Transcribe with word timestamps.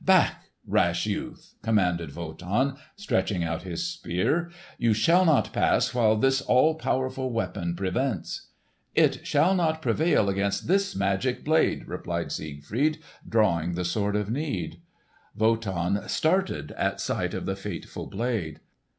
"Back, 0.03 0.45
rash 0.65 1.05
youth!" 1.05 1.53
commanded 1.61 2.15
Wotan, 2.15 2.75
stretching 2.95 3.43
out 3.43 3.61
his 3.61 3.85
Spear. 3.85 4.49
"You 4.79 4.95
shall 4.95 5.25
not 5.25 5.53
pass 5.53 5.93
while 5.93 6.15
this 6.15 6.41
all 6.41 6.73
powerful 6.73 7.29
weapon 7.31 7.75
prevents!" 7.75 8.47
"It 8.95 9.27
shall 9.27 9.53
not 9.53 9.85
avail 9.85 10.27
against 10.27 10.67
this 10.67 10.95
magic 10.95 11.43
blade!" 11.45 11.87
replied 11.87 12.31
Siegfried, 12.31 12.97
drawing 13.29 13.73
the 13.75 13.85
Sword 13.85 14.15
of 14.15 14.31
Need. 14.31 14.81
Wotan 15.37 16.09
started 16.09 16.71
at 16.71 16.99
sight 16.99 17.35
of 17.35 17.45
the 17.45 17.55
fateful 17.55 18.07
blade. 18.07 18.59